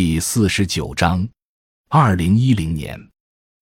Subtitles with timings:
[0.00, 1.28] 第四十九章，
[1.88, 2.96] 二零一零年，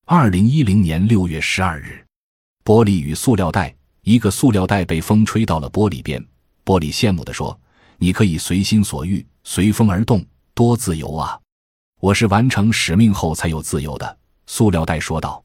[0.05, 2.05] 二零一零年六月十二日，
[2.63, 6.23] 玻璃与塑料袋，一个塑料袋被风吹到了玻璃边。
[6.63, 7.59] 玻璃羡慕地说
[7.97, 10.23] ：“你可以随心所欲，随风而动，
[10.53, 11.41] 多自由啊！”
[12.03, 15.43] 我是完成使命后才有自由的。”塑料袋说道。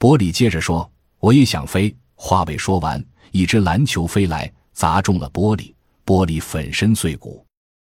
[0.00, 0.90] 玻璃接着说
[1.20, 5.72] ：“我也想飞。”话未说完，一只篮球飞来，砸中了玻璃，
[6.04, 7.46] 玻璃粉身碎骨。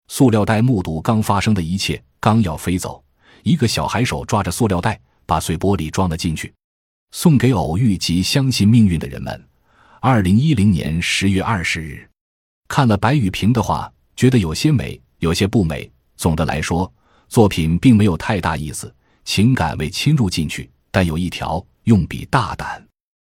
[0.08, 2.02] 塑料袋目睹刚发生的一切。
[2.20, 3.00] 刚要飞走，
[3.44, 6.52] 一个小孩手抓着塑料袋，把碎玻璃装了进去，
[7.12, 9.48] 送给偶遇及相信命运的人们。
[10.00, 12.08] 二零一零年十月二十日，
[12.66, 15.88] 看了白雨平的话，觉得有些美，有些不美。
[16.16, 16.92] 总的来说，
[17.28, 18.92] 作品并没有太大意思，
[19.24, 20.68] 情感未侵入进去。
[20.90, 22.84] 但有一条，用笔大胆。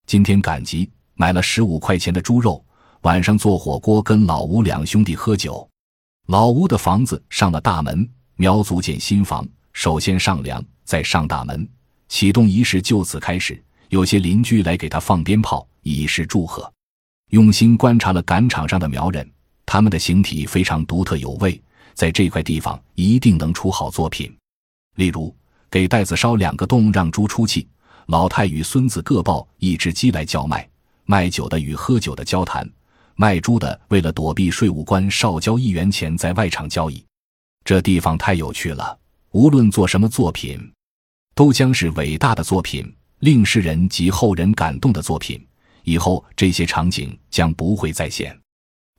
[0.06, 2.64] 今天赶集，买了十五块钱的猪肉，
[3.00, 5.68] 晚上做火锅，跟老吴两兄弟喝酒。
[6.28, 8.06] 老吴的房子上了大门。
[8.36, 11.66] 苗族建新房，首先上梁，再上大门，
[12.06, 13.60] 启动仪式就此开始。
[13.88, 16.70] 有些邻居来给他放鞭炮，以示祝贺。
[17.30, 19.26] 用心观察了赶场上的苗人，
[19.64, 21.58] 他们的形体非常独特有味，
[21.94, 24.30] 在这块地方一定能出好作品。
[24.96, 25.34] 例如，
[25.70, 27.66] 给袋子烧两个洞，让猪出气；
[28.04, 30.60] 老太与孙子各抱一只鸡来叫卖；
[31.06, 32.66] 卖酒的与喝酒的交谈；
[33.20, 37.04] 卖猪的为了躲避税务官，少交一元钱在外场交易。
[37.64, 38.96] 这地方太有趣了，
[39.32, 40.72] 无论做什么作品，
[41.34, 45.44] 都将是伟大的作品，令世人及后人感动的作品。
[45.82, 48.38] 以后这些场景将不会再现。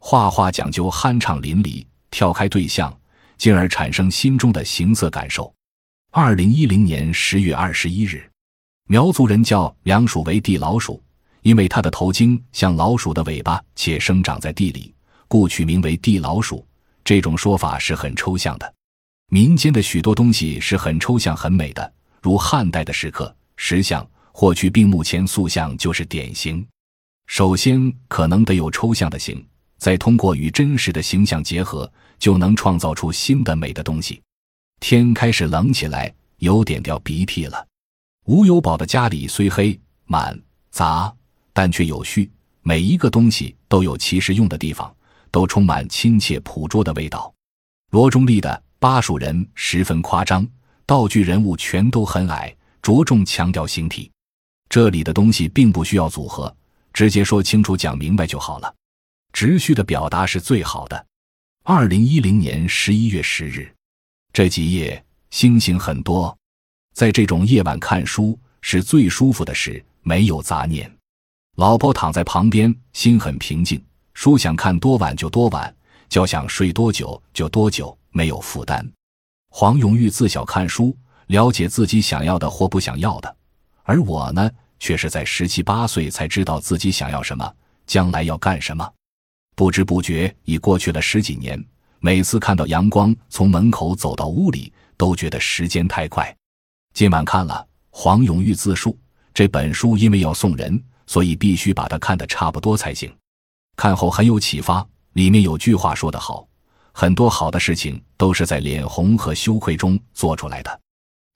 [0.01, 2.93] 画画讲究酣畅淋漓，跳开对象，
[3.37, 5.53] 进而产生心中的形色感受。
[6.11, 8.29] 二零一零年十月二十一日，
[8.89, 11.01] 苗族人叫梁鼠为地老鼠，
[11.41, 14.93] 因为它的头茎像老鼠的尾巴，且生长在地里，
[15.27, 16.65] 故取名为地老鼠。
[17.03, 18.73] 这种说法是很抽象的，
[19.29, 26.65] 民间的许多东西是很抽象、很美的，如汉代的石刻、石像或去病墓前塑像就是典型。
[27.27, 29.43] 首先，可能得有抽象的形，
[29.77, 34.21] 再通过与真实的形象结合，就能创造出新的美的东西。
[34.79, 37.67] 天开始冷起来，有点掉鼻涕了。
[38.25, 40.39] 吴有宝的家里虽黑、满、
[40.71, 41.13] 杂，
[41.59, 42.31] 但却有序，
[42.61, 44.95] 每一个东西都有其实用的地方。
[45.29, 47.33] 都充满亲切朴拙的味道。
[47.91, 50.47] 罗中立的巴蜀人十分夸张，
[50.85, 54.09] 道具人物全都很矮，着重强调形体。
[54.69, 56.55] 这里的东西并不需要组合，
[56.93, 58.73] 直接说清楚、讲明白就好了。
[59.33, 61.05] 直叙的表达是最好的。
[61.65, 63.69] 二零一零年十一月十日，
[64.31, 66.35] 这几夜星星很多，
[66.95, 70.89] 在这种夜晚看书是最舒服的事，没有杂念。
[71.59, 73.83] 老婆躺在旁边，心很平静。
[74.13, 75.75] 书想看多晚就多晚，
[76.07, 78.89] 觉想睡多久就多久，没有负担。
[79.49, 80.95] 黄永玉自小看书，
[81.27, 83.35] 了解自己想要的或不想要的，
[83.83, 84.49] 而我呢，
[84.79, 87.53] 却是在十七八岁才知道自己想要什么，
[87.85, 88.89] 将来要干什么。
[89.53, 91.61] 不知不觉已过去了十几年，
[91.99, 96.33] 每次看到阳光从门口走到屋里，都觉得时间太快。
[96.93, 98.97] 今晚看了黄永玉自述
[99.33, 103.11] 这本书，因为要送人，所以必须把它看得差不多才行。
[103.75, 106.47] 看后很有启发，里面有句话说得好：
[106.91, 110.79] 很多好的事情都是在脸红和羞愧中做出来的。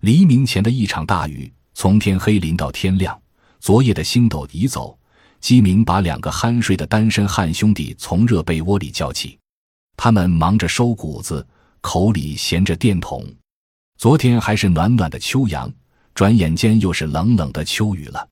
[0.01, 3.19] 黎明前的一场大雨，从天黑淋到天亮。
[3.59, 4.95] 昨夜的星斗已走，
[5.41, 9.39] 鸡鸣把两个酣睡的单身汉兄弟从热被窝里叫起。
[9.97, 11.43] 他们忙着收谷子，
[11.81, 13.25] 口里衔着电筒。
[13.97, 15.73] 昨天还是暖暖的秋阳，
[16.13, 18.29] 转眼间又是冷冷的秋雨了。